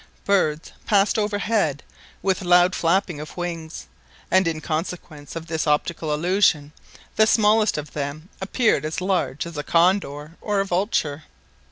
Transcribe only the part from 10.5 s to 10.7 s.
a